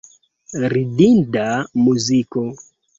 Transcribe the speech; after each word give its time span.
Ridinda 0.71 1.47
muziko. 1.83 2.47